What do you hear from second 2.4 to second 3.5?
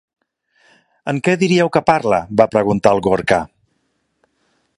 —va preguntar el Gorka.